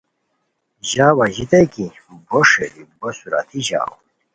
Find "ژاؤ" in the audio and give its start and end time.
0.89-1.17, 3.67-3.93